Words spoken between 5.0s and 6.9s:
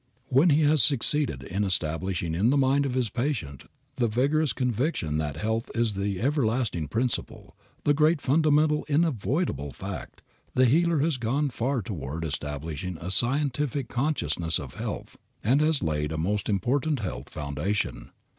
that health is the everlasting